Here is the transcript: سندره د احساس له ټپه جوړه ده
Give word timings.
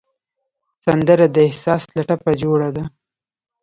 سندره 0.85 1.25
د 1.31 1.37
احساس 1.47 1.83
له 1.95 2.01
ټپه 2.07 2.31
جوړه 2.41 2.69
ده 2.75 2.83